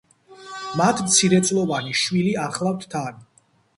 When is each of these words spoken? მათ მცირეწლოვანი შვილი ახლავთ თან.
მათ 0.79 1.03
მცირეწლოვანი 1.09 1.93
შვილი 2.01 2.33
ახლავთ 2.47 2.89
თან. 2.95 3.25